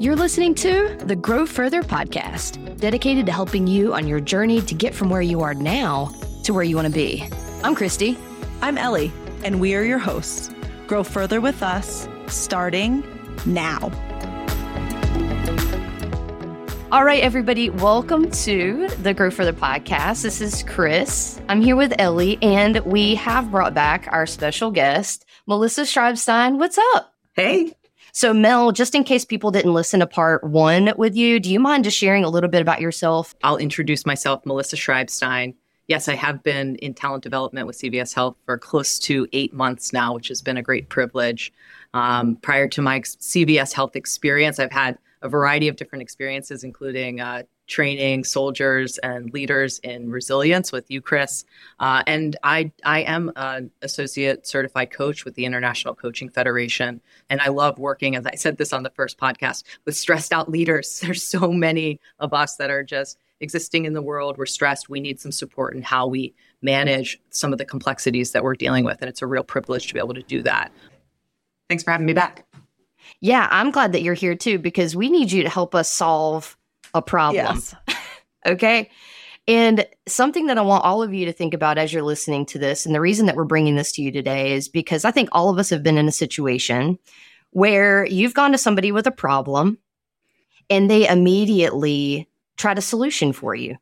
You're 0.00 0.14
listening 0.14 0.54
to 0.56 0.96
the 1.00 1.16
Grow 1.16 1.44
Further 1.44 1.82
podcast, 1.82 2.78
dedicated 2.78 3.26
to 3.26 3.32
helping 3.32 3.66
you 3.66 3.94
on 3.94 4.06
your 4.06 4.20
journey 4.20 4.60
to 4.60 4.72
get 4.72 4.94
from 4.94 5.10
where 5.10 5.20
you 5.20 5.40
are 5.40 5.54
now 5.54 6.12
to 6.44 6.54
where 6.54 6.62
you 6.62 6.76
want 6.76 6.86
to 6.86 6.94
be. 6.94 7.28
I'm 7.64 7.74
Christy. 7.74 8.16
I'm 8.62 8.78
Ellie, 8.78 9.10
and 9.42 9.58
we 9.60 9.74
are 9.74 9.82
your 9.82 9.98
hosts. 9.98 10.52
Grow 10.86 11.02
further 11.02 11.40
with 11.40 11.64
us, 11.64 12.08
starting 12.28 13.02
now. 13.44 13.90
All 16.92 17.04
right, 17.04 17.20
everybody, 17.24 17.68
welcome 17.68 18.30
to 18.30 18.86
the 19.02 19.12
Grow 19.12 19.32
Further 19.32 19.52
podcast. 19.52 20.22
This 20.22 20.40
is 20.40 20.62
Chris. 20.62 21.40
I'm 21.48 21.60
here 21.60 21.74
with 21.74 21.92
Ellie, 21.98 22.38
and 22.40 22.78
we 22.86 23.16
have 23.16 23.50
brought 23.50 23.74
back 23.74 24.06
our 24.12 24.26
special 24.26 24.70
guest, 24.70 25.24
Melissa 25.48 25.82
Schreibstein. 25.82 26.56
What's 26.56 26.78
up? 26.94 27.14
Hey. 27.34 27.74
So, 28.18 28.34
Mel, 28.34 28.72
just 28.72 28.96
in 28.96 29.04
case 29.04 29.24
people 29.24 29.52
didn't 29.52 29.74
listen 29.74 30.00
to 30.00 30.06
part 30.08 30.42
one 30.42 30.92
with 30.98 31.14
you, 31.14 31.38
do 31.38 31.52
you 31.52 31.60
mind 31.60 31.84
just 31.84 31.96
sharing 31.96 32.24
a 32.24 32.28
little 32.28 32.50
bit 32.50 32.60
about 32.60 32.80
yourself? 32.80 33.32
I'll 33.44 33.58
introduce 33.58 34.04
myself, 34.04 34.44
Melissa 34.44 34.74
Schreibstein. 34.74 35.54
Yes, 35.86 36.08
I 36.08 36.16
have 36.16 36.42
been 36.42 36.74
in 36.78 36.94
talent 36.94 37.22
development 37.22 37.68
with 37.68 37.78
CVS 37.78 38.12
Health 38.12 38.36
for 38.44 38.58
close 38.58 38.98
to 38.98 39.28
eight 39.32 39.54
months 39.54 39.92
now, 39.92 40.14
which 40.14 40.26
has 40.26 40.42
been 40.42 40.56
a 40.56 40.62
great 40.62 40.88
privilege. 40.88 41.52
Um, 41.94 42.34
prior 42.34 42.66
to 42.66 42.82
my 42.82 42.98
CVS 43.02 43.72
Health 43.72 43.94
experience, 43.94 44.58
I've 44.58 44.72
had 44.72 44.98
a 45.22 45.28
variety 45.28 45.68
of 45.68 45.76
different 45.76 46.02
experiences, 46.02 46.64
including 46.64 47.20
uh, 47.20 47.44
training 47.68 48.24
soldiers 48.24 48.98
and 48.98 49.32
leaders 49.32 49.78
in 49.80 50.10
resilience 50.10 50.72
with 50.72 50.90
you, 50.90 51.00
Chris. 51.00 51.44
Uh, 51.78 52.02
and 52.06 52.36
I, 52.42 52.72
I 52.84 53.00
am 53.02 53.30
an 53.36 53.70
associate 53.82 54.46
certified 54.46 54.90
coach 54.90 55.24
with 55.24 55.34
the 55.34 55.44
International 55.44 55.94
Coaching 55.94 56.30
Federation. 56.30 57.00
And 57.30 57.40
I 57.40 57.48
love 57.48 57.78
working, 57.78 58.16
as 58.16 58.26
I 58.26 58.34
said 58.34 58.56
this 58.56 58.72
on 58.72 58.82
the 58.82 58.90
first 58.90 59.18
podcast, 59.18 59.62
with 59.84 59.96
stressed 59.96 60.32
out 60.32 60.50
leaders. 60.50 61.00
There's 61.04 61.22
so 61.22 61.52
many 61.52 62.00
of 62.18 62.34
us 62.34 62.56
that 62.56 62.70
are 62.70 62.82
just 62.82 63.18
existing 63.40 63.84
in 63.84 63.92
the 63.92 64.02
world. 64.02 64.36
We're 64.36 64.46
stressed. 64.46 64.88
We 64.88 65.00
need 65.00 65.20
some 65.20 65.30
support 65.30 65.74
in 65.74 65.82
how 65.82 66.08
we 66.08 66.34
manage 66.62 67.20
some 67.30 67.52
of 67.52 67.58
the 67.58 67.64
complexities 67.64 68.32
that 68.32 68.42
we're 68.42 68.56
dealing 68.56 68.84
with. 68.84 69.00
And 69.00 69.08
it's 69.08 69.22
a 69.22 69.26
real 69.26 69.44
privilege 69.44 69.86
to 69.86 69.94
be 69.94 70.00
able 70.00 70.14
to 70.14 70.22
do 70.22 70.42
that. 70.42 70.72
Thanks 71.68 71.84
for 71.84 71.92
having 71.92 72.06
me 72.06 72.14
back. 72.14 72.46
Yeah, 73.20 73.48
I'm 73.50 73.70
glad 73.70 73.92
that 73.92 74.02
you're 74.02 74.14
here 74.14 74.34
too 74.34 74.58
because 74.58 74.96
we 74.96 75.08
need 75.08 75.30
you 75.30 75.42
to 75.42 75.48
help 75.48 75.74
us 75.74 75.88
solve 75.88 76.57
a 76.94 77.02
problem. 77.02 77.44
Yes. 77.46 77.74
okay. 78.46 78.90
And 79.46 79.86
something 80.06 80.46
that 80.46 80.58
I 80.58 80.62
want 80.62 80.84
all 80.84 81.02
of 81.02 81.14
you 81.14 81.24
to 81.24 81.32
think 81.32 81.54
about 81.54 81.78
as 81.78 81.92
you're 81.92 82.02
listening 82.02 82.44
to 82.46 82.58
this, 82.58 82.84
and 82.84 82.94
the 82.94 83.00
reason 83.00 83.26
that 83.26 83.36
we're 83.36 83.44
bringing 83.44 83.76
this 83.76 83.92
to 83.92 84.02
you 84.02 84.12
today 84.12 84.52
is 84.52 84.68
because 84.68 85.06
I 85.06 85.10
think 85.10 85.30
all 85.32 85.48
of 85.48 85.58
us 85.58 85.70
have 85.70 85.82
been 85.82 85.96
in 85.96 86.06
a 86.06 86.12
situation 86.12 86.98
where 87.50 88.04
you've 88.04 88.34
gone 88.34 88.52
to 88.52 88.58
somebody 88.58 88.92
with 88.92 89.06
a 89.06 89.10
problem 89.10 89.78
and 90.68 90.90
they 90.90 91.08
immediately 91.08 92.28
try 92.58 92.72
a 92.72 92.80
solution 92.82 93.32
for 93.32 93.54
you, 93.54 93.76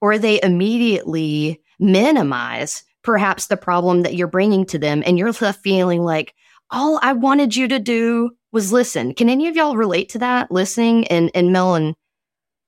or 0.00 0.16
they 0.16 0.40
immediately 0.42 1.60
minimize 1.78 2.82
perhaps 3.02 3.46
the 3.46 3.56
problem 3.56 4.02
that 4.02 4.14
you're 4.14 4.26
bringing 4.26 4.64
to 4.66 4.78
them, 4.78 5.02
and 5.04 5.18
you're 5.18 5.32
left 5.32 5.62
feeling 5.62 6.02
like, 6.02 6.34
all 6.70 6.98
I 7.02 7.12
wanted 7.12 7.56
you 7.56 7.68
to 7.68 7.78
do 7.78 8.30
was 8.52 8.72
listen. 8.72 9.14
Can 9.14 9.28
any 9.28 9.48
of 9.48 9.56
y'all 9.56 9.76
relate 9.76 10.08
to 10.10 10.18
that? 10.18 10.50
Listening 10.50 11.06
and 11.08 11.30
and 11.34 11.52
Mel 11.52 11.74
and 11.74 11.94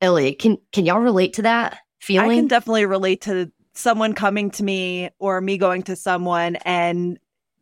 Ellie, 0.01 0.35
can 0.35 0.59
can 0.73 0.87
y'all 0.87 1.01
relate 1.01 1.35
to 1.35 1.43
that 1.43 1.79
feeling? 1.99 2.31
I 2.31 2.35
can 2.35 2.47
definitely 2.47 2.87
relate 2.87 3.23
to 3.23 3.51
someone 3.73 4.15
coming 4.15 4.51
to 4.53 4.63
me 4.63 5.11
or 5.19 5.41
me 5.41 5.59
going 5.59 5.83
to 5.85 5.97
someone 5.97 6.57
and 6.57 7.19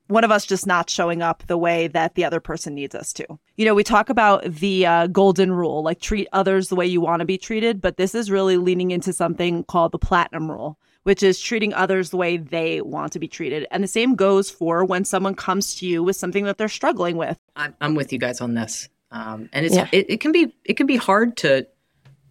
one 0.08 0.24
of 0.24 0.30
us 0.30 0.46
just 0.46 0.66
not 0.66 0.88
showing 0.90 1.22
up 1.22 1.46
the 1.46 1.58
way 1.58 1.86
that 1.88 2.14
the 2.14 2.24
other 2.24 2.40
person 2.40 2.74
needs 2.74 2.94
us 2.94 3.12
to. 3.12 3.26
You 3.56 3.66
know, 3.66 3.74
we 3.74 3.84
talk 3.84 4.08
about 4.08 4.42
the 4.42 4.86
uh, 4.86 5.06
golden 5.06 5.52
rule, 5.52 5.82
like 5.82 6.00
treat 6.00 6.28
others 6.32 6.68
the 6.68 6.76
way 6.76 6.86
you 6.86 7.00
want 7.00 7.20
to 7.20 7.26
be 7.26 7.38
treated, 7.38 7.80
but 7.80 7.98
this 7.98 8.14
is 8.14 8.30
really 8.30 8.56
leaning 8.56 8.90
into 8.90 9.12
something 9.12 9.64
called 9.64 9.92
the 9.92 9.98
platinum 9.98 10.50
rule, 10.50 10.78
which 11.02 11.22
is 11.22 11.38
treating 11.38 11.74
others 11.74 12.10
the 12.10 12.16
way 12.16 12.38
they 12.38 12.80
want 12.80 13.12
to 13.12 13.18
be 13.18 13.28
treated. 13.28 13.66
And 13.70 13.84
the 13.84 13.88
same 13.88 14.14
goes 14.14 14.50
for 14.50 14.84
when 14.84 15.04
someone 15.04 15.34
comes 15.34 15.74
to 15.76 15.86
you 15.86 16.02
with 16.02 16.16
something 16.16 16.44
that 16.46 16.56
they're 16.56 16.68
struggling 16.68 17.18
with. 17.18 17.38
I'm 17.80 17.94
with 17.94 18.12
you 18.12 18.18
guys 18.18 18.40
on 18.40 18.54
this, 18.54 18.88
um, 19.10 19.50
and 19.52 19.66
it's 19.66 19.74
yeah. 19.74 19.88
it, 19.92 20.06
it 20.08 20.20
can 20.20 20.32
be 20.32 20.54
it 20.64 20.78
can 20.78 20.86
be 20.86 20.96
hard 20.96 21.36
to 21.38 21.66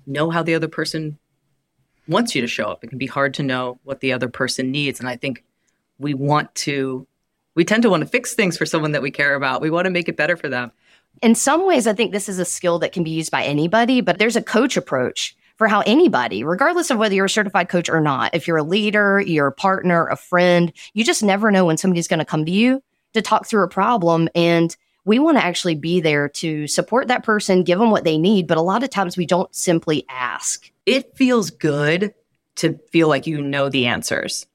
know 0.07 0.29
how 0.29 0.41
the 0.41 0.55
other 0.55 0.67
person 0.67 1.17
wants 2.07 2.33
you 2.33 2.41
to 2.41 2.47
show 2.47 2.65
up. 2.65 2.83
It 2.83 2.87
can 2.87 2.97
be 2.97 3.05
hard 3.05 3.33
to 3.35 3.43
know 3.43 3.79
what 3.83 3.99
the 3.99 4.13
other 4.13 4.29
person 4.29 4.71
needs. 4.71 4.99
And 4.99 5.09
I 5.09 5.17
think 5.17 5.43
we 5.99 6.13
want 6.13 6.53
to, 6.55 7.05
we 7.55 7.65
tend 7.65 7.83
to 7.83 7.89
want 7.89 8.01
to 8.01 8.09
fix 8.09 8.33
things 8.33 8.57
for 8.57 8.65
someone 8.65 8.93
that 8.93 9.01
we 9.01 9.11
care 9.11 9.35
about. 9.35 9.61
We 9.61 9.69
want 9.69 9.85
to 9.85 9.91
make 9.91 10.07
it 10.07 10.17
better 10.17 10.37
for 10.37 10.47
them. 10.47 10.71
In 11.21 11.35
some 11.35 11.65
ways, 11.65 11.87
I 11.87 11.93
think 11.93 12.11
this 12.11 12.29
is 12.29 12.39
a 12.39 12.45
skill 12.45 12.79
that 12.79 12.91
can 12.91 13.03
be 13.03 13.09
used 13.09 13.31
by 13.31 13.43
anybody, 13.43 14.01
but 14.01 14.19
there's 14.19 14.35
a 14.35 14.41
coach 14.41 14.77
approach 14.77 15.35
for 15.57 15.67
how 15.67 15.81
anybody, 15.81 16.43
regardless 16.43 16.91
of 16.91 16.99
whether 16.99 17.15
you're 17.15 17.25
a 17.25 17.29
certified 17.29 17.67
coach 17.67 17.89
or 17.89 17.99
not, 17.99 18.35
if 18.35 18.47
you're 18.47 18.57
a 18.57 18.63
leader, 18.63 19.19
you're 19.19 19.47
a 19.47 19.51
partner, 19.51 20.07
a 20.07 20.15
friend, 20.15 20.71
you 20.93 21.03
just 21.03 21.23
never 21.23 21.49
know 21.49 21.65
when 21.65 21.77
somebody's 21.77 22.07
going 22.07 22.19
to 22.19 22.25
come 22.25 22.45
to 22.45 22.51
you 22.51 22.83
to 23.13 23.21
talk 23.23 23.47
through 23.47 23.63
a 23.63 23.67
problem. 23.67 24.29
And 24.35 24.75
we 25.07 25.19
want 25.19 25.37
to 25.37 25.43
actually 25.43 25.75
be 25.75 26.01
there 26.01 26.27
to 26.27 26.67
support 26.67 27.07
that 27.07 27.23
person, 27.23 27.63
give 27.63 27.79
them 27.79 27.91
what 27.91 28.03
they 28.03 28.17
need. 28.17 28.45
But 28.45 28.57
a 28.57 28.61
lot 28.61 28.83
of 28.83 28.89
times 28.89 29.15
we 29.15 29.25
don't 29.25 29.53
simply 29.55 30.05
ask. 30.09 30.69
It 30.85 31.15
feels 31.15 31.49
good 31.49 32.13
to 32.57 32.77
feel 32.91 33.07
like 33.07 33.25
you 33.25 33.41
know 33.41 33.69
the 33.69 33.85
answers. 33.85 34.45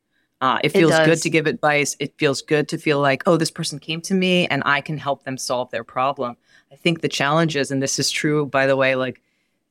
Uh, 0.42 0.58
it 0.62 0.68
feels 0.68 0.92
it 0.92 1.06
good 1.06 1.22
to 1.22 1.30
give 1.30 1.46
advice. 1.46 1.96
It 2.00 2.18
feels 2.18 2.42
good 2.42 2.68
to 2.68 2.76
feel 2.76 3.00
like, 3.00 3.22
oh, 3.24 3.38
this 3.38 3.50
person 3.50 3.78
came 3.78 4.02
to 4.02 4.14
me 4.14 4.46
and 4.46 4.62
I 4.66 4.82
can 4.82 4.98
help 4.98 5.24
them 5.24 5.38
solve 5.38 5.70
their 5.70 5.84
problem. 5.84 6.36
I 6.70 6.76
think 6.76 7.00
the 7.00 7.08
challenge 7.08 7.56
is, 7.56 7.70
and 7.70 7.82
this 7.82 7.98
is 7.98 8.10
true, 8.10 8.44
by 8.44 8.66
the 8.66 8.76
way, 8.76 8.94
like 8.94 9.22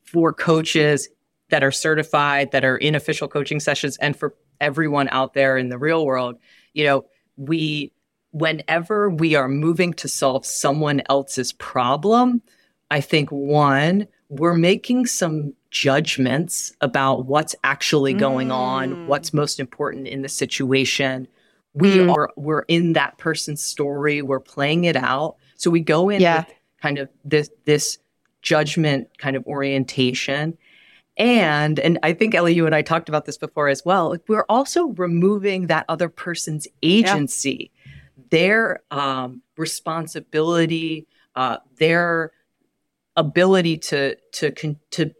for 0.01 0.33
coaches 0.33 1.09
that 1.49 1.63
are 1.63 1.71
certified, 1.71 2.53
that 2.53 2.65
are 2.65 2.77
in 2.77 2.95
official 2.95 3.27
coaching 3.27 3.59
sessions, 3.59 3.97
and 3.97 4.17
for 4.17 4.33
everyone 4.59 5.09
out 5.11 5.35
there 5.35 5.57
in 5.57 5.69
the 5.69 5.77
real 5.77 6.07
world, 6.07 6.37
you 6.73 6.85
know, 6.85 7.05
we 7.37 7.91
whenever 8.31 9.09
we 9.09 9.35
are 9.35 9.47
moving 9.47 9.93
to 9.93 10.07
solve 10.07 10.45
someone 10.45 11.01
else's 11.09 11.51
problem, 11.53 12.41
I 12.89 13.01
think 13.01 13.29
one, 13.29 14.07
we're 14.29 14.55
making 14.55 15.05
some 15.05 15.53
judgments 15.69 16.73
about 16.81 17.25
what's 17.25 17.55
actually 17.63 18.13
going 18.13 18.49
mm. 18.49 18.55
on, 18.55 19.07
what's 19.07 19.33
most 19.33 19.59
important 19.59 20.07
in 20.07 20.21
the 20.21 20.29
situation. 20.29 21.27
We 21.73 21.97
mm. 21.97 22.13
are 22.13 22.29
we're 22.35 22.63
in 22.63 22.93
that 22.93 23.17
person's 23.17 23.63
story, 23.63 24.21
we're 24.21 24.39
playing 24.39 24.85
it 24.85 24.95
out. 24.95 25.35
So 25.55 25.69
we 25.69 25.79
go 25.79 26.09
in 26.09 26.21
yeah. 26.21 26.39
with 26.39 26.53
kind 26.81 26.97
of 26.97 27.09
this 27.23 27.49
this 27.65 27.97
judgment 28.41 29.07
kind 29.17 29.35
of 29.35 29.45
orientation. 29.45 30.57
And 31.17 31.79
and 31.79 31.99
I 32.03 32.13
think 32.13 32.35
Ellie, 32.35 32.53
you 32.53 32.65
and 32.65 32.75
I 32.75 32.81
talked 32.81 33.09
about 33.09 33.25
this 33.25 33.37
before 33.37 33.67
as 33.67 33.83
well. 33.85 34.17
We're 34.27 34.45
also 34.49 34.87
removing 34.87 35.67
that 35.67 35.85
other 35.87 36.09
person's 36.09 36.67
agency. 36.81 37.71
Yeah 37.73 37.80
their 38.31 38.81
um, 38.89 39.41
responsibility, 39.57 41.07
uh, 41.35 41.57
their 41.77 42.31
ability 43.15 43.77
to 43.77 44.15
to 44.33 44.51
to 44.91 45.13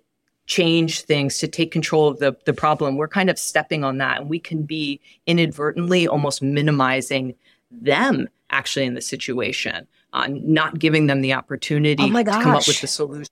change 0.48 1.04
things, 1.04 1.38
to 1.38 1.48
take 1.48 1.72
control 1.72 2.08
of 2.08 2.20
the 2.20 2.36
the 2.46 2.54
problem. 2.54 2.98
We're 2.98 3.08
kind 3.08 3.30
of 3.30 3.38
stepping 3.38 3.84
on 3.84 4.00
that, 4.00 4.22
and 4.22 4.30
we 4.30 4.40
can 4.40 4.64
be 4.64 5.00
inadvertently 5.28 6.08
almost 6.08 6.42
minimizing 6.42 7.36
them 7.70 8.28
actually 8.50 8.86
in 8.86 8.96
the 8.96 9.02
situation, 9.02 9.88
uh, 10.14 10.28
not 10.30 10.80
giving 10.80 11.08
them 11.08 11.22
the 11.22 11.34
opportunity 11.34 12.04
oh 12.04 12.24
to 12.24 12.24
come 12.24 12.56
up 12.56 12.68
with 12.68 12.82
the 12.82 12.88
solution 12.88 13.28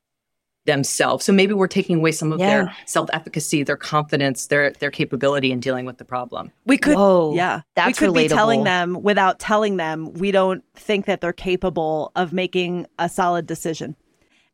themselves. 0.66 1.25
So 1.25 1.34
maybe 1.34 1.53
we're 1.53 1.68
taking 1.68 1.97
away 1.97 2.12
some 2.12 2.31
of 2.31 2.40
yeah. 2.40 2.47
their 2.47 2.75
self-efficacy, 2.86 3.64
their 3.64 3.78
confidence, 3.78 4.47
their 4.47 4.72
their 4.72 4.92
capability 4.92 5.52
in 5.52 5.59
dealing 5.59 5.86
with 5.86 5.97
the 5.97 6.06
problem. 6.06 6.52
We 6.66 6.78
could 6.78 6.96
Whoa, 6.96 7.34
yeah. 7.34 7.62
That's 7.75 7.88
we 7.88 7.94
could 7.94 8.16
relatable. 8.16 8.24
be 8.24 8.28
telling 8.28 8.64
them 8.64 9.02
without 9.02 9.40
telling 9.40 9.78
them 9.78 10.14
we 10.14 10.31
don't 10.31 10.64
think 10.75 11.06
that 11.06 11.22
they're 11.22 11.34
capable 11.34 12.12
of 12.16 12.34
making 12.34 12.86
a 12.97 13.09
solid 13.09 13.47
decision. 13.47 13.96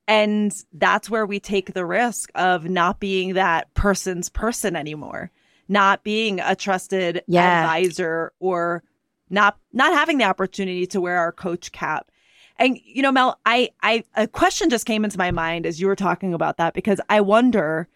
And 0.07 0.53
that's 0.71 1.09
where 1.09 1.25
we 1.25 1.39
take 1.39 1.73
the 1.73 1.85
risk 1.85 2.29
of 2.35 2.65
not 2.65 2.99
being 2.99 3.33
that 3.33 3.73
person's 3.73 4.29
person 4.29 4.75
anymore, 4.75 5.31
not 5.67 6.03
being 6.03 6.39
a 6.39 6.55
trusted 6.55 7.23
yeah. 7.27 7.61
advisor 7.61 8.31
or 8.39 8.83
not 9.29 9.57
not 9.73 9.93
having 9.93 10.19
the 10.19 10.25
opportunity 10.25 10.85
to 10.87 11.01
wear 11.01 11.17
our 11.17 11.31
coach 11.31 11.71
cap 11.71 12.11
and 12.57 12.79
you 12.83 13.01
know, 13.01 13.11
Mel, 13.11 13.39
I, 13.45 13.69
I 13.81 14.03
a 14.15 14.27
question 14.27 14.69
just 14.69 14.85
came 14.85 15.03
into 15.03 15.17
my 15.17 15.31
mind 15.31 15.65
as 15.65 15.79
you 15.79 15.87
were 15.87 15.95
talking 15.95 16.33
about 16.33 16.57
that 16.57 16.73
because 16.73 17.01
I 17.09 17.21
wonder 17.21 17.87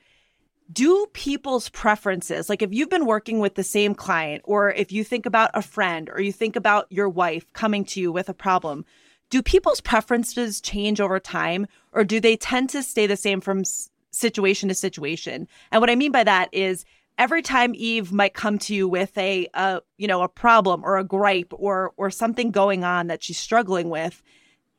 do 0.72 1.08
people's 1.14 1.70
preferences 1.70 2.48
like 2.48 2.62
if 2.62 2.72
you've 2.72 2.90
been 2.90 3.08
working 3.08 3.40
with 3.40 3.56
the 3.56 3.64
same 3.64 3.96
client 3.96 4.42
or 4.46 4.72
if 4.72 4.92
you 4.92 5.04
think 5.04 5.26
about 5.26 5.50
a 5.56 5.64
friend 5.64 6.10
or 6.14 6.22
you 6.22 6.32
think 6.32 6.56
about 6.56 6.86
your 6.92 7.10
wife 7.10 7.52
coming 7.54 7.84
to 7.84 8.00
you 8.00 8.12
with 8.12 8.30
a 8.30 8.36
problem 8.36 8.86
do 9.32 9.42
people's 9.42 9.82
preferences 9.82 10.62
change 10.62 11.02
over 11.02 11.20
time 11.20 11.66
or 11.92 12.04
do 12.04 12.20
they 12.20 12.38
tend 12.38 12.70
to 12.70 12.84
stay 12.84 13.08
the 13.08 13.18
same 13.18 13.42
from 13.42 13.64
situation 14.12 14.70
to 14.70 14.76
situation? 14.76 15.48
And 15.72 15.82
what 15.82 15.90
i 15.90 15.96
mean 15.96 16.12
by 16.12 16.24
that 16.24 16.50
is 16.52 16.86
every 17.20 17.42
time 17.42 17.74
Eve 17.76 18.12
might 18.12 18.34
come 18.34 18.58
to 18.58 18.74
you 18.74 18.88
with 18.88 19.16
a, 19.18 19.48
a 19.54 19.82
you 19.98 20.08
know 20.08 20.22
a 20.24 20.30
problem 20.30 20.84
or 20.84 20.98
a 20.98 21.04
gripe 21.04 21.52
or 21.52 21.92
or 21.98 22.10
something 22.10 22.50
going 22.50 22.84
on 22.84 23.08
that 23.08 23.22
she's 23.22 23.38
struggling 23.38 23.90
with 23.90 24.24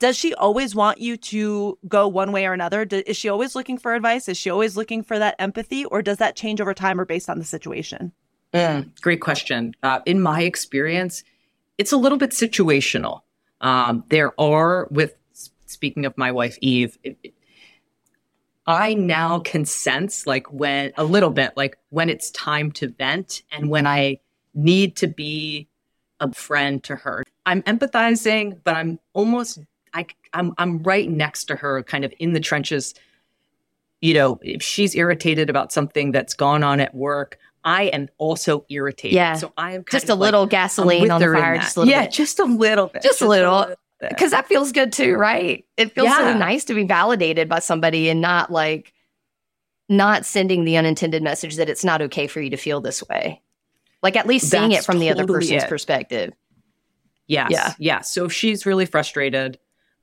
does 0.01 0.17
she 0.17 0.35
always 0.35 0.75
want 0.75 0.99
you 0.99 1.17
to 1.17 1.79
go 1.87 2.09
one 2.09 2.33
way 2.33 2.47
or 2.47 2.53
another? 2.53 2.83
is 2.91 3.17
she 3.17 3.29
always 3.29 3.55
looking 3.55 3.79
for 3.79 3.95
advice? 3.95 4.29
Is 4.29 4.37
she 4.37 4.51
always 4.51 4.77
looking 4.77 5.05
for 5.05 5.19
that 5.19 5.37
empathy, 5.39 5.85
or 5.85 6.03
does 6.03 6.17
that 6.19 6.35
change 6.35 6.61
over 6.61 6.75
time 6.75 6.99
or 6.99 7.05
based 7.05 7.29
on 7.31 7.39
the 7.39 7.45
situation? 7.45 8.11
Mm, 8.53 9.01
great 9.01 9.21
question. 9.21 9.75
Uh, 9.83 10.01
in 10.07 10.21
my 10.21 10.43
experience, 10.43 11.23
it's 11.79 11.93
a 11.93 11.97
little 11.97 12.19
bit 12.19 12.31
situational. 12.31 13.21
Um, 13.61 14.03
there 14.09 14.33
are, 14.41 14.89
with 14.91 15.15
speaking 15.67 16.07
of 16.07 16.17
my 16.17 16.33
wife 16.33 16.59
Eve, 16.63 16.99
it, 17.05 17.19
it, 17.23 17.35
I 18.67 18.95
now 18.95 19.39
can 19.39 19.67
sense 19.67 20.27
like 20.27 20.51
when 20.53 20.93
a 20.97 21.05
little 21.05 21.31
bit 21.31 21.53
like 21.57 21.77
when 21.91 22.09
it's 22.09 22.31
time 22.31 22.73
to 22.73 22.89
vent 22.89 23.43
and 23.53 23.69
when 23.69 23.87
I 23.87 24.21
need 24.55 24.97
to 24.97 25.07
be 25.07 25.69
a 26.21 26.33
friend 26.33 26.83
to 26.85 26.97
her. 26.97 27.23
I'm 27.47 27.63
empathizing, 27.63 28.61
but 28.65 28.77
I'm 28.77 28.99
almost 29.13 29.59
I 29.95 30.07
I'm 30.33 30.55
I'm 30.59 30.83
right 30.83 31.09
next 31.09 31.45
to 31.47 31.57
her, 31.57 31.83
kind 31.83 32.05
of 32.05 32.13
in 32.19 32.33
the 32.33 32.41
trenches. 32.41 32.95
You 34.01 34.15
know, 34.15 34.39
if 34.43 34.63
she's 34.63 34.95
irritated 34.95 35.51
about 35.51 35.73
something 35.73 36.13
that's 36.13 36.33
gone 36.33 36.63
on 36.63 36.81
at 36.81 36.95
work, 36.95 37.39
I 37.65 37.85
am 37.85 38.09
also 38.19 38.65
irritated. 38.71 39.15
Yeah. 39.15 39.35
So 39.35 39.53
I 39.57 39.73
am 39.73 39.85
just 39.91 40.09
a 40.09 40.15
like, 40.15 40.21
little 40.21 40.47
gasoline 40.47 41.11
on 41.11 41.21
the 41.21 41.27
fire, 41.27 41.57
just 41.57 41.77
a 41.77 41.81
little 41.81 41.93
yeah, 41.93 42.03
bit. 42.05 42.13
just 42.13 42.39
a 42.39 42.45
little 42.45 42.87
bit, 42.87 43.03
just, 43.03 43.19
just 43.19 43.23
a 43.23 43.29
little. 43.29 43.75
Because 44.01 44.31
that 44.31 44.47
feels 44.47 44.73
good 44.73 44.93
too, 44.93 45.15
right? 45.17 45.67
It 45.77 45.95
feels 45.95 46.07
yeah. 46.07 46.19
so 46.19 46.39
nice 46.39 46.65
to 46.65 46.75
be 46.75 46.85
validated 46.85 47.49
by 47.51 47.59
somebody 47.59 48.09
and 48.09 48.23
not 48.23 48.51
like 48.51 48.95
not 49.91 50.25
sending 50.25 50.65
the 50.65 50.77
unintended 50.79 51.23
message 51.23 51.57
that 51.57 51.69
it's 51.69 51.85
not 51.85 52.01
okay 52.01 52.27
for 52.27 52.41
you 52.41 52.49
to 52.49 52.57
feel 52.57 52.81
this 52.81 53.07
way. 53.09 53.43
Like 54.03 54.17
at 54.17 54.27
least 54.27 54.49
seeing 54.49 54.71
That's 54.71 54.85
it 54.85 54.87
from 54.87 54.95
totally 54.95 55.13
the 55.13 55.21
other 55.23 55.27
person's 55.31 55.65
it. 55.65 55.69
perspective. 55.69 56.33
Yes. 57.27 57.51
Yeah. 57.51 57.75
Yeah. 57.79 58.01
So 58.01 58.25
if 58.25 58.33
she's 58.33 58.65
really 58.65 58.87
frustrated, 58.87 59.59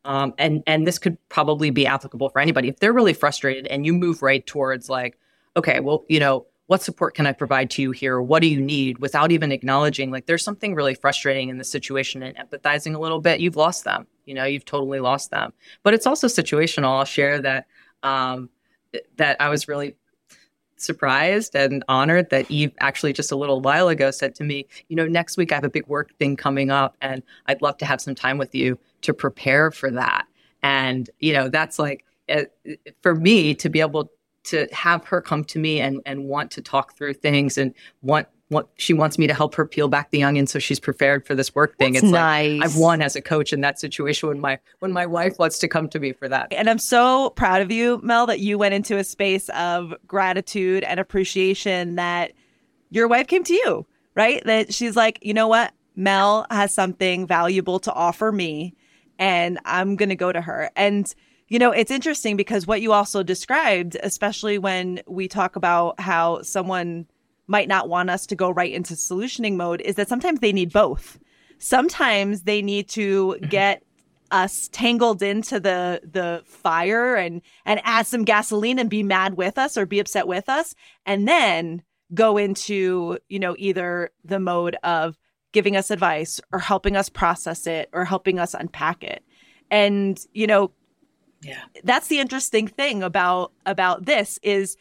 um, 0.07 0.33
and 0.37 0.63
and 0.65 0.87
this 0.87 0.97
could 0.97 1.17
probably 1.27 1.69
be 1.69 1.85
applicable 1.85 2.29
for 2.29 2.39
anybody. 2.39 2.69
If 2.69 2.79
they're 2.79 2.93
really 2.93 3.13
frustrated 3.13 3.67
and 3.67 3.85
you 3.85 3.93
move 3.93 4.21
right 4.23 4.43
towards 4.47 4.89
like, 4.89 5.19
okay, 5.57 5.81
well, 5.81 6.05
you 6.07 6.19
know, 6.19 6.45
what 6.67 6.81
support 6.81 7.13
can 7.13 7.27
I 7.27 7.33
provide 7.33 7.69
to 7.71 7.81
you 7.81 7.91
here? 7.91 8.21
What 8.21 8.41
do 8.41 8.47
you 8.47 8.61
need? 8.61 8.99
Without 8.99 9.33
even 9.33 9.51
acknowledging 9.51 10.09
like 10.09 10.25
there's 10.25 10.45
something 10.45 10.75
really 10.75 10.95
frustrating 10.95 11.49
in 11.49 11.57
the 11.57 11.65
situation 11.65 12.23
and 12.23 12.37
empathizing 12.37 12.95
a 12.95 12.99
little 12.99 13.19
bit, 13.19 13.41
you've 13.41 13.57
lost 13.57 13.83
them. 13.83 14.07
You 14.25 14.33
know, 14.33 14.45
you've 14.45 14.63
totally 14.63 15.01
lost 15.01 15.29
them. 15.29 15.51
But 15.83 15.93
it's 15.93 16.07
also 16.07 16.27
situational. 16.27 16.97
I'll 16.97 17.05
share 17.05 17.41
that 17.41 17.67
um, 18.01 18.49
that 19.17 19.41
I 19.41 19.49
was 19.49 19.67
really 19.67 19.97
surprised 20.77 21.55
and 21.55 21.83
honored 21.87 22.29
that 22.29 22.49
Eve 22.49 22.71
actually 22.79 23.13
just 23.13 23.31
a 23.31 23.35
little 23.35 23.61
while 23.61 23.89
ago 23.89 24.11
said 24.11 24.35
to 24.35 24.43
me, 24.43 24.65
you 24.87 24.95
know, 24.95 25.07
next 25.07 25.37
week 25.37 25.51
I 25.51 25.55
have 25.55 25.63
a 25.63 25.69
big 25.69 25.87
work 25.87 26.15
thing 26.17 26.35
coming 26.35 26.69
up 26.69 26.95
and 27.01 27.23
I'd 27.47 27.61
love 27.61 27.77
to 27.77 27.85
have 27.85 28.01
some 28.01 28.15
time 28.15 28.37
with 28.37 28.53
you 28.53 28.77
to 29.01 29.13
prepare 29.13 29.71
for 29.71 29.91
that. 29.91 30.25
And, 30.63 31.09
you 31.19 31.33
know, 31.33 31.49
that's 31.49 31.79
like, 31.79 32.05
uh, 32.29 32.43
for 33.01 33.15
me 33.15 33.55
to 33.55 33.69
be 33.69 33.79
able 33.79 34.11
to 34.45 34.67
have 34.71 35.05
her 35.05 35.21
come 35.21 35.43
to 35.45 35.59
me 35.59 35.81
and, 35.81 36.01
and 36.05 36.25
want 36.25 36.51
to 36.51 36.61
talk 36.61 36.97
through 36.97 37.13
things 37.13 37.57
and 37.57 37.73
want 38.01 38.27
what 38.49 38.69
she 38.77 38.93
wants 38.93 39.17
me 39.17 39.27
to 39.27 39.33
help 39.33 39.55
her 39.55 39.65
peel 39.65 39.87
back 39.87 40.09
the 40.11 40.23
onion 40.23 40.47
so 40.47 40.57
she's 40.57 40.79
prepared 40.79 41.25
for 41.25 41.35
this 41.35 41.53
work 41.53 41.77
thing. 41.77 41.93
That's 41.93 42.03
it's 42.03 42.11
nice. 42.11 42.59
like 42.59 42.65
I've 42.65 42.77
won 42.77 43.01
as 43.01 43.15
a 43.15 43.21
coach 43.21 43.51
in 43.51 43.61
that 43.61 43.79
situation 43.79 44.29
when 44.29 44.39
my 44.39 44.59
when 44.79 44.93
my 44.93 45.05
wife 45.05 45.37
wants 45.37 45.59
to 45.59 45.67
come 45.67 45.89
to 45.89 45.99
me 45.99 46.13
for 46.13 46.29
that. 46.29 46.47
And 46.51 46.69
I'm 46.69 46.79
so 46.79 47.31
proud 47.31 47.61
of 47.61 47.71
you, 47.71 47.99
Mel, 48.03 48.25
that 48.27 48.39
you 48.39 48.57
went 48.57 48.73
into 48.73 48.97
a 48.97 49.03
space 49.03 49.49
of 49.49 49.93
gratitude 50.07 50.83
and 50.83 50.99
appreciation 50.99 51.95
that 51.95 52.31
your 52.89 53.07
wife 53.07 53.27
came 53.27 53.43
to 53.43 53.53
you, 53.53 53.85
right? 54.15 54.41
That 54.45 54.73
she's 54.73 54.95
like, 54.95 55.19
you 55.21 55.33
know 55.33 55.47
what? 55.47 55.73
Mel 55.95 56.45
has 56.49 56.73
something 56.73 57.27
valuable 57.27 57.79
to 57.79 57.91
offer 57.91 58.31
me 58.31 58.75
and 59.19 59.59
I'm 59.65 59.95
going 59.95 60.09
to 60.09 60.15
go 60.15 60.31
to 60.31 60.41
her. 60.41 60.69
And 60.75 61.13
you 61.49 61.59
know, 61.59 61.71
it's 61.71 61.91
interesting 61.91 62.35
because 62.35 62.67
what 62.67 62.81
you 62.81 62.91
also 62.91 63.23
described, 63.23 63.95
especially 64.03 64.57
when 64.57 65.01
we 65.07 65.29
talk 65.29 65.55
about 65.55 65.97
how 65.97 66.41
someone 66.41 67.07
might 67.47 67.67
not 67.67 67.89
want 67.89 68.09
us 68.09 68.25
to 68.27 68.35
go 68.35 68.49
right 68.49 68.71
into 68.71 68.93
solutioning 68.93 69.55
mode 69.55 69.81
is 69.81 69.95
that 69.95 70.09
sometimes 70.09 70.39
they 70.39 70.51
need 70.51 70.71
both. 70.71 71.19
Sometimes 71.59 72.43
they 72.43 72.61
need 72.61 72.89
to 72.89 73.35
mm-hmm. 73.39 73.49
get 73.49 73.83
us 74.31 74.67
tangled 74.71 75.21
into 75.21 75.59
the 75.59 76.01
the 76.03 76.41
fire 76.45 77.15
and 77.15 77.41
and 77.65 77.79
add 77.83 78.05
some 78.05 78.25
gasoline 78.25 78.79
and 78.79 78.89
be 78.89 79.03
mad 79.03 79.37
with 79.37 79.57
us 79.57 79.77
or 79.77 79.85
be 79.85 79.99
upset 79.99 80.27
with 80.27 80.49
us 80.49 80.75
and 81.05 81.27
then 81.27 81.81
go 82.13 82.37
into 82.37 83.17
you 83.29 83.39
know 83.39 83.55
either 83.57 84.11
the 84.25 84.39
mode 84.39 84.75
of 84.83 85.17
giving 85.53 85.77
us 85.77 85.89
advice 85.91 86.41
or 86.51 86.59
helping 86.59 86.95
us 86.97 87.07
process 87.09 87.67
it 87.67 87.89
or 87.93 88.03
helping 88.03 88.37
us 88.37 88.53
unpack 88.53 89.03
it 89.03 89.23
and 89.71 90.25
you 90.33 90.45
know 90.45 90.71
yeah 91.41 91.63
that's 91.83 92.07
the 92.07 92.19
interesting 92.19 92.67
thing 92.67 93.03
about 93.03 93.53
about 93.65 94.05
this 94.05 94.39
is 94.43 94.75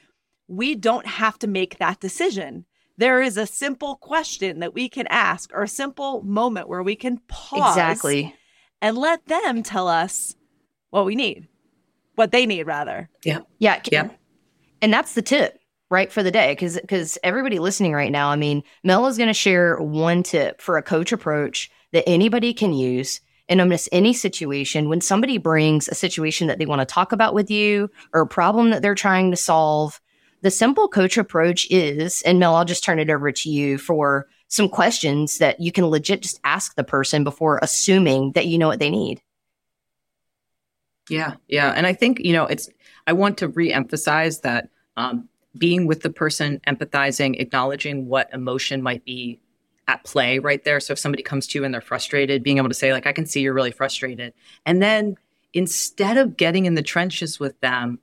we 0.49 0.75
don't 0.75 1.07
have 1.07 1.39
to 1.41 1.47
make 1.47 1.79
that 1.79 2.01
decision. 2.01 2.65
There 2.99 3.21
is 3.21 3.37
a 3.37 3.47
simple 3.47 3.97
question 3.97 4.61
that 4.61 4.75
we 4.75 4.89
can 4.89 5.07
ask 5.09 5.51
or 5.53 5.63
a 5.63 5.69
simple 5.69 6.23
moment 6.23 6.69
where 6.69 6.83
we 6.83 6.97
can 6.97 7.19
pause 7.29 7.77
exactly 7.77 8.35
and 8.81 8.97
let 8.97 9.27
them 9.27 9.63
tell 9.63 9.89
us 9.89 10.35
what 10.91 11.05
we 11.05 11.15
need, 11.15 11.49
what 12.15 12.33
they 12.33 12.47
need 12.47 12.65
rather. 12.65 13.11
Yeah. 13.25 13.41
Yeah. 13.59 13.81
Yeah. 13.91 14.09
And 14.81 14.93
that's 14.93 15.15
the 15.15 15.23
tip, 15.23 15.59
right, 15.91 16.11
for 16.11 16.23
the 16.23 16.31
day. 16.31 16.55
Cause 16.57 16.79
because 16.81 17.19
everybody 17.23 17.59
listening 17.59 17.93
right 17.93 18.13
now, 18.13 18.31
I 18.31 18.37
mean, 18.37 18.63
Mel 18.83 19.07
is 19.07 19.19
gonna 19.19 19.35
share 19.35 19.77
one 19.79 20.23
tip 20.23 20.61
for 20.61 20.79
a 20.79 20.83
coach 20.83 21.13
approach 21.13 21.71
that 21.93 22.09
anybody 22.09 22.55
can 22.55 22.73
use 22.73 23.21
in 23.49 23.61
almost 23.61 23.89
any 23.93 24.13
situation 24.13 24.89
when 24.89 25.01
somebody 25.01 25.39
brings 25.39 25.89
a 25.89 25.95
situation 25.95 26.47
that 26.49 26.59
they 26.59 26.67
want 26.67 26.81
to 26.81 26.87
talk 26.87 27.13
about 27.13 27.35
with 27.35 27.51
you 27.51 27.89
or 28.13 28.23
a 28.23 28.27
problem 28.27 28.71
that 28.71 28.83
they're 28.83 28.95
trying 28.95 29.31
to 29.31 29.37
solve 29.37 30.01
the 30.47 30.51
simple 30.53 30.87
coach 30.87 31.19
approach 31.19 31.67
is, 31.71 32.23
and 32.23 32.39
Mel, 32.39 32.55
I'll 32.55 32.65
just 32.65 32.85
turn 32.85 33.01
it 33.01 33.11
over 33.11 33.33
to 33.33 33.51
you 33.51 33.79
for 33.79 34.29
some 34.47 34.69
questions 34.69 35.39
that 35.39 35.59
you 35.59 35.73
can 35.73 35.87
legit 35.87 36.23
just 36.23 36.39
ask 36.45 36.77
the 36.77 36.85
person 36.85 37.25
before 37.25 37.59
assuming 37.63 38.31
that 38.33 38.47
you 38.47 38.57
know 38.57 38.69
what 38.69 38.79
they 38.79 38.89
need. 38.89 39.21
Yeah, 41.11 41.35
yeah. 41.49 41.73
And 41.73 41.85
I 41.85 41.95
think, 41.95 42.21
you 42.21 42.33
know, 42.33 42.45
it's, 42.45 42.69
I 43.09 43.13
want 43.13 43.39
to 43.39 43.49
re-emphasize 43.49 44.43
that 44.43 44.69
um, 44.97 45.29
being 45.59 45.89
with 45.89 46.03
the 46.03 46.11
person, 46.11 46.61
empathizing, 46.65 47.41
acknowledging 47.41 48.07
what 48.07 48.33
emotion 48.33 48.83
might 48.83 49.05
be 49.05 49.41
at 49.89 50.05
play 50.05 50.39
right 50.39 50.63
there. 50.65 50.79
So 50.79 50.93
if 50.93 50.99
somebody 51.01 51.25
comes 51.25 51.49
to 51.49 51.59
you 51.59 51.65
and 51.65 51.75
they're 51.75 51.81
frustrated, 51.81 52.45
being 52.45 52.59
able 52.59 52.69
to 52.69 52.75
say, 52.75 52.93
like, 52.93 53.09
I 53.09 53.13
can 53.13 53.27
see 53.27 53.41
you're 53.41 53.53
really 53.53 53.73
frustrated. 53.73 54.33
And 54.65 54.81
then 54.81 55.17
instead 55.55 56.17
of 56.19 56.37
getting 56.37 56.67
in 56.67 56.77
the 56.77 56.85
trenches 56.85 57.41
with 57.41 57.59
them, 57.63 57.99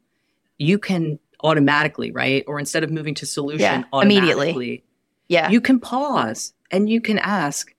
you 0.58 0.78
can 0.78 1.20
automatically, 1.44 2.12
right? 2.12 2.44
Or 2.48 2.60
instead 2.60 2.84
of 2.84 2.92
moving 2.92 3.14
to 3.16 3.26
solution 3.26 3.60
yeah, 3.60 3.84
immediately. 4.02 4.84
Yeah. 5.28 5.50
You 5.50 5.62
can 5.62 5.80
pause 5.80 6.54
and 6.72 6.90
you 6.90 7.02
can 7.02 7.20
ask, 7.20 7.74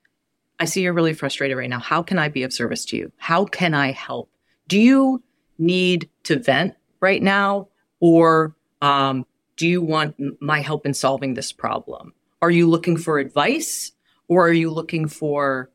I 0.61 0.66
see 0.66 0.83
you're 0.83 0.92
really 0.92 1.14
frustrated 1.14 1.56
right 1.56 1.71
now. 1.71 1.78
How 1.78 2.02
can 2.02 2.18
I 2.18 2.28
be 2.28 2.42
of 2.42 2.52
service 2.52 2.85
to 2.87 2.97
you? 2.97 3.12
How 3.16 3.44
can 3.44 3.75
I 3.75 3.92
help? 3.92 4.30
Do 4.68 4.78
you 4.78 5.23
need 5.59 6.09
to 6.25 6.38
vent 6.38 6.75
right 7.00 7.23
now? 7.23 7.68
Or 8.00 8.54
um, 8.83 9.26
do 9.56 9.66
you 9.66 9.83
want 9.83 10.16
my 10.40 10.61
help 10.61 10.85
in 10.87 10.94
solving 10.94 11.35
this 11.35 11.52
problem? 11.52 12.12
Are 12.42 12.50
you 12.50 12.68
looking 12.68 12.97
for 12.97 13.18
advice 13.18 13.92
or 14.28 14.47
are 14.47 14.52
you 14.52 14.71
looking 14.71 15.09
for 15.09 15.71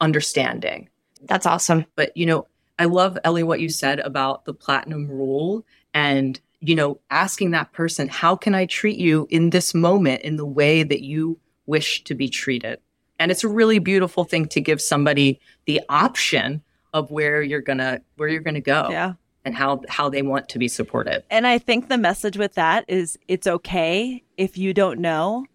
understanding? 0.00 0.88
That's 1.22 1.46
awesome. 1.46 1.86
But, 1.96 2.16
you 2.16 2.26
know, 2.26 2.46
I 2.78 2.84
love, 2.84 3.18
Ellie, 3.24 3.42
what 3.42 3.60
you 3.60 3.68
said 3.68 4.00
about 4.00 4.44
the 4.44 4.54
platinum 4.54 5.08
rule 5.08 5.64
and 5.94 6.38
you 6.60 6.74
know, 6.74 7.00
asking 7.10 7.50
that 7.52 7.72
person, 7.72 8.08
how 8.08 8.36
can 8.36 8.54
I 8.54 8.66
treat 8.66 8.98
you 8.98 9.26
in 9.30 9.50
this 9.50 9.74
moment 9.74 10.22
in 10.22 10.36
the 10.36 10.46
way 10.46 10.82
that 10.82 11.02
you 11.02 11.38
wish 11.66 12.04
to 12.04 12.14
be 12.14 12.28
treated? 12.28 12.80
And 13.18 13.30
it's 13.30 13.44
a 13.44 13.48
really 13.48 13.78
beautiful 13.78 14.24
thing 14.24 14.46
to 14.48 14.60
give 14.60 14.80
somebody 14.80 15.40
the 15.66 15.80
option 15.88 16.62
of 16.92 17.10
where 17.10 17.42
you're 17.42 17.60
gonna 17.60 18.00
where 18.16 18.28
you're 18.28 18.40
gonna 18.40 18.60
go. 18.60 18.88
Yeah. 18.90 19.14
And 19.44 19.54
how 19.54 19.82
how 19.88 20.08
they 20.08 20.22
want 20.22 20.48
to 20.50 20.58
be 20.58 20.68
supported. 20.68 21.22
And 21.30 21.46
I 21.46 21.58
think 21.58 21.88
the 21.88 21.98
message 21.98 22.36
with 22.36 22.54
that 22.54 22.84
is 22.88 23.18
it's 23.28 23.46
okay 23.46 24.22
if 24.36 24.58
you 24.58 24.74
don't 24.74 25.00
know. 25.00 25.46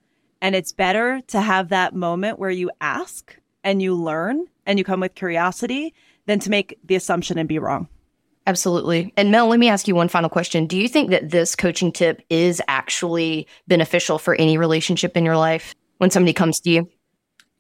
And 0.42 0.56
it's 0.56 0.72
better 0.72 1.22
to 1.28 1.42
have 1.42 1.70
that 1.70 1.94
moment 1.94 2.40
where 2.40 2.50
you 2.50 2.72
ask 2.80 3.36
and 3.64 3.82
you 3.82 3.94
learn 3.94 4.48
and 4.66 4.80
you 4.80 4.86
come 4.86 5.02
with 5.02 5.14
curiosity 5.14 5.94
than 6.26 6.40
to 6.40 6.50
make 6.50 6.80
the 6.84 6.96
assumption 6.96 7.38
and 7.38 7.48
be 7.48 7.60
wrong. 7.60 7.88
Absolutely. 8.48 9.14
And 9.18 9.32
Mel, 9.32 9.48
let 9.48 9.60
me 9.60 9.70
ask 9.70 9.88
you 9.88 9.94
one 9.94 10.08
final 10.08 10.30
question. 10.30 10.66
Do 10.66 10.78
you 10.78 10.88
think 10.88 11.12
that 11.12 11.30
this 11.30 11.56
coaching 11.56 11.92
tip 11.92 12.24
is 12.30 12.62
actually 12.68 13.48
beneficial 13.68 14.18
for 14.18 14.34
any 14.36 14.58
relationship 14.58 15.16
in 15.16 15.24
your 15.24 15.38
life 15.38 15.76
when 16.00 16.10
somebody 16.10 16.34
comes 16.34 16.60
to 16.62 16.72
you? 16.72 16.90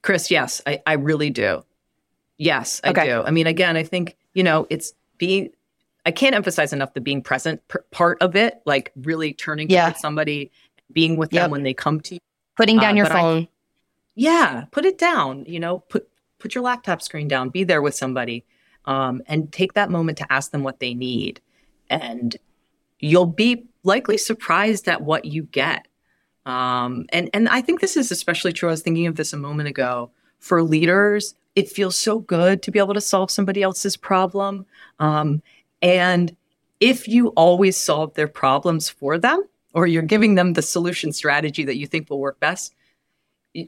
Chris, 0.02 0.32
yes, 0.32 0.62
I, 0.66 0.82
I 0.88 0.94
really 0.94 1.30
do. 1.30 1.64
Yes, 2.38 2.82
I 2.84 2.90
okay. 2.90 3.06
do. 3.06 3.22
I 3.22 3.30
mean, 3.30 3.46
again, 3.46 3.78
I 3.78 3.84
think, 3.84 4.18
you 4.34 4.42
know, 4.42 4.66
it's 4.72 4.94
being, 5.20 5.52
I 6.04 6.10
can't 6.10 6.34
emphasize 6.34 6.74
enough 6.74 6.96
the 6.96 7.02
being 7.02 7.22
present 7.22 7.62
p- 7.68 7.78
part 7.92 8.20
of 8.20 8.36
it, 8.36 8.60
like 8.66 8.92
really 8.96 9.34
turning 9.34 9.70
yeah. 9.70 9.92
to 9.92 10.00
somebody, 10.00 10.52
being 10.92 11.16
with 11.18 11.32
yep. 11.32 11.44
them 11.44 11.52
when 11.52 11.62
they 11.62 11.76
come 11.76 12.02
to 12.02 12.16
you. 12.16 12.20
Putting 12.58 12.80
down 12.80 12.94
uh, 12.94 12.98
your 12.98 13.06
phone. 13.06 13.44
I, 13.44 13.50
yeah, 14.16 14.66
put 14.72 14.86
it 14.86 14.98
down, 14.98 15.46
you 15.46 15.60
know, 15.60 15.80
put, 15.80 16.10
put 16.40 16.56
your 16.56 16.64
laptop 16.64 17.04
screen 17.04 17.28
down, 17.28 17.50
be 17.50 17.64
there 17.64 17.84
with 17.84 17.94
somebody 17.94 18.46
um, 18.86 19.22
and 19.28 19.52
take 19.52 19.74
that 19.74 19.90
moment 19.90 20.18
to 20.20 20.34
ask 20.34 20.52
them 20.52 20.64
what 20.64 20.80
they 20.80 20.94
need. 20.94 21.42
And 21.90 22.36
you'll 23.00 23.26
be 23.26 23.66
likely 23.84 24.18
surprised 24.18 24.88
at 24.88 25.02
what 25.02 25.26
you 25.26 25.44
get. 25.44 25.88
Um, 26.46 27.06
and, 27.10 27.30
and 27.34 27.50
I 27.50 27.62
think 27.62 27.82
this 27.82 27.98
is 27.98 28.12
especially 28.12 28.54
true. 28.54 28.70
I 28.70 28.72
was 28.72 28.82
thinking 28.82 29.08
of 29.08 29.16
this 29.16 29.34
a 29.34 29.38
moment 29.38 29.70
ago. 29.70 30.12
For 30.40 30.64
leaders, 30.64 31.36
it 31.56 31.70
feels 31.70 31.96
so 31.96 32.20
good 32.20 32.64
to 32.64 32.72
be 32.72 32.80
able 32.80 32.96
to 32.96 33.02
solve 33.02 33.30
somebody 33.30 33.62
else's 33.62 33.96
problem. 33.96 34.66
Um, 35.00 35.44
and 35.82 36.36
if 36.80 37.08
you 37.08 37.28
always 37.30 37.78
solve 37.78 38.16
their 38.16 38.28
problems 38.28 38.90
for 38.90 39.18
them, 39.20 39.44
or 39.74 39.88
you're 39.88 40.02
giving 40.02 40.36
them 40.36 40.54
the 40.54 40.62
solution 40.62 41.14
strategy 41.14 41.64
that 41.64 41.78
you 41.78 41.88
think 41.88 42.10
will 42.10 42.20
work 42.20 42.40
best, 42.40 42.74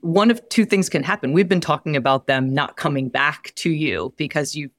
one 0.01 0.31
of 0.31 0.47
two 0.49 0.65
things 0.65 0.89
can 0.89 1.03
happen. 1.03 1.33
We've 1.33 1.47
been 1.47 1.61
talking 1.61 1.95
about 1.95 2.27
them 2.27 2.53
not 2.53 2.77
coming 2.77 3.09
back 3.09 3.53
to 3.55 3.69
you 3.69 4.13
because 4.17 4.55
you 4.55 4.69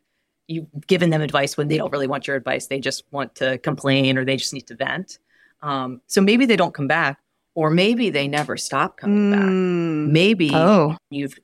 you've 0.46 0.68
given 0.86 1.10
them 1.10 1.22
advice 1.22 1.56
when 1.56 1.68
they 1.68 1.76
don't 1.76 1.90
really 1.90 2.06
want 2.06 2.26
your 2.26 2.36
advice. 2.36 2.66
They 2.66 2.80
just 2.80 3.04
want 3.10 3.34
to 3.36 3.58
complain 3.58 4.18
or 4.18 4.24
they 4.24 4.36
just 4.36 4.52
need 4.52 4.66
to 4.68 4.74
vent. 4.74 5.18
Um, 5.62 6.00
so 6.06 6.20
maybe 6.20 6.44
they 6.46 6.56
don't 6.56 6.74
come 6.74 6.86
back, 6.86 7.18
or 7.54 7.70
maybe 7.70 8.10
they 8.10 8.28
never 8.28 8.56
stop 8.56 8.98
coming 8.98 9.30
mm. 9.30 9.32
back. 9.32 10.12
Maybe 10.12 10.50
oh. 10.52 10.96
you've 11.10 11.38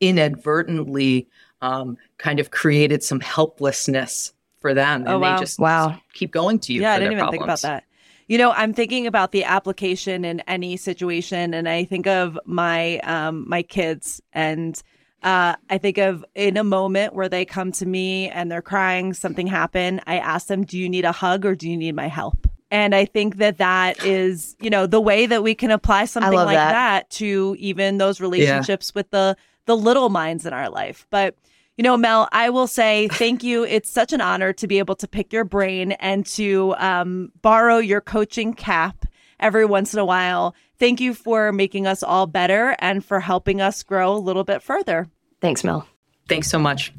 inadvertently 0.00 1.28
um, 1.60 1.96
kind 2.18 2.40
of 2.40 2.50
created 2.50 3.02
some 3.02 3.20
helplessness 3.20 4.32
for 4.60 4.72
them, 4.72 5.02
and 5.02 5.10
oh, 5.10 5.18
wow. 5.18 5.34
they 5.36 5.40
just 5.40 5.58
wow 5.58 5.98
keep 6.14 6.30
going 6.30 6.58
to 6.60 6.72
you. 6.72 6.80
Yeah, 6.80 6.94
I 6.94 6.98
didn't 6.98 7.12
even 7.12 7.24
problems. 7.24 7.32
think 7.32 7.44
about 7.44 7.60
that. 7.60 7.84
You 8.28 8.38
know, 8.38 8.52
I'm 8.52 8.72
thinking 8.72 9.06
about 9.06 9.32
the 9.32 9.44
application 9.44 10.24
in 10.24 10.40
any 10.40 10.78
situation, 10.78 11.52
and 11.52 11.68
I 11.68 11.84
think 11.84 12.06
of 12.06 12.38
my 12.46 12.98
um, 13.00 13.44
my 13.46 13.62
kids, 13.62 14.22
and 14.32 14.82
uh, 15.24 15.56
I 15.70 15.78
think 15.78 15.98
of 15.98 16.24
in 16.34 16.56
a 16.56 16.64
moment 16.64 17.14
where 17.14 17.28
they 17.28 17.44
come 17.44 17.72
to 17.72 17.86
me 17.86 18.28
and 18.28 18.52
they're 18.52 18.62
crying, 18.62 19.14
something 19.14 19.46
happened. 19.46 20.02
I 20.06 20.18
ask 20.18 20.46
them, 20.46 20.64
"Do 20.64 20.78
you 20.78 20.88
need 20.88 21.04
a 21.04 21.12
hug 21.12 21.46
or 21.46 21.54
do 21.54 21.68
you 21.68 21.76
need 21.76 21.96
my 21.96 22.08
help?" 22.08 22.46
And 22.70 22.94
I 22.94 23.04
think 23.06 23.36
that 23.36 23.58
that 23.58 24.04
is, 24.04 24.56
you 24.60 24.68
know, 24.68 24.86
the 24.86 25.00
way 25.00 25.26
that 25.26 25.42
we 25.42 25.54
can 25.54 25.70
apply 25.70 26.04
something 26.06 26.32
like 26.32 26.56
that. 26.56 26.72
that. 26.72 27.10
to 27.10 27.56
even 27.58 27.98
those 27.98 28.20
relationships 28.20 28.92
yeah. 28.94 28.98
with 28.98 29.10
the 29.10 29.36
the 29.66 29.76
little 29.76 30.10
minds 30.10 30.44
in 30.44 30.52
our 30.52 30.68
life. 30.68 31.06
But 31.08 31.36
you 31.76 31.82
know, 31.82 31.96
Mel, 31.96 32.28
I 32.30 32.50
will 32.50 32.66
say 32.66 33.08
thank 33.08 33.42
you. 33.42 33.64
It's 33.74 33.90
such 33.90 34.12
an 34.12 34.20
honor 34.20 34.52
to 34.52 34.66
be 34.66 34.78
able 34.78 34.94
to 34.96 35.08
pick 35.08 35.32
your 35.32 35.44
brain 35.44 35.92
and 35.92 36.26
to 36.26 36.74
um, 36.78 37.32
borrow 37.40 37.78
your 37.78 38.00
coaching 38.00 38.54
cap 38.54 39.06
every 39.40 39.64
once 39.64 39.94
in 39.94 40.00
a 40.00 40.04
while. 40.04 40.54
Thank 40.78 41.00
you 41.00 41.14
for 41.14 41.52
making 41.52 41.86
us 41.86 42.02
all 42.02 42.26
better 42.26 42.76
and 42.80 43.04
for 43.04 43.20
helping 43.20 43.60
us 43.60 43.82
grow 43.82 44.14
a 44.14 44.18
little 44.18 44.44
bit 44.44 44.62
further. 44.62 45.08
Thanks, 45.40 45.62
Mel. 45.62 45.86
Thanks 46.28 46.50
so 46.50 46.58
much. 46.58 46.92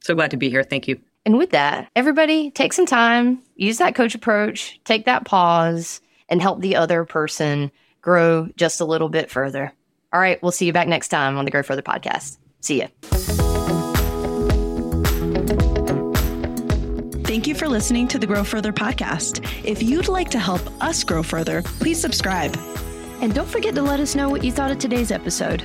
So 0.00 0.14
glad 0.14 0.30
to 0.30 0.36
be 0.36 0.48
here. 0.48 0.62
Thank 0.62 0.88
you. 0.88 1.00
And 1.24 1.36
with 1.36 1.50
that, 1.50 1.90
everybody 1.96 2.52
take 2.52 2.72
some 2.72 2.86
time, 2.86 3.42
use 3.56 3.78
that 3.78 3.96
coach 3.96 4.14
approach, 4.14 4.80
take 4.84 5.06
that 5.06 5.24
pause, 5.24 6.00
and 6.28 6.40
help 6.40 6.60
the 6.60 6.76
other 6.76 7.04
person 7.04 7.72
grow 8.00 8.48
just 8.56 8.80
a 8.80 8.84
little 8.84 9.08
bit 9.08 9.30
further. 9.30 9.72
All 10.12 10.20
right, 10.20 10.40
we'll 10.42 10.52
see 10.52 10.66
you 10.66 10.72
back 10.72 10.86
next 10.86 11.08
time 11.08 11.36
on 11.36 11.44
the 11.44 11.50
Grow 11.50 11.64
Further 11.64 11.82
podcast. 11.82 12.38
See 12.60 12.80
ya. 12.80 13.55
Thank 17.46 17.60
you 17.60 17.64
for 17.64 17.68
listening 17.68 18.08
to 18.08 18.18
the 18.18 18.26
Grow 18.26 18.42
Further 18.42 18.72
podcast. 18.72 19.48
If 19.62 19.80
you'd 19.80 20.08
like 20.08 20.30
to 20.30 20.38
help 20.40 20.60
us 20.82 21.04
grow 21.04 21.22
further, 21.22 21.62
please 21.62 22.00
subscribe. 22.00 22.58
And 23.20 23.32
don't 23.32 23.48
forget 23.48 23.72
to 23.76 23.82
let 23.82 24.00
us 24.00 24.16
know 24.16 24.28
what 24.28 24.42
you 24.42 24.50
thought 24.50 24.72
of 24.72 24.80
today's 24.80 25.12
episode. 25.12 25.62